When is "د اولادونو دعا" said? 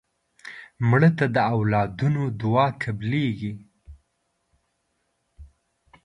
1.35-2.67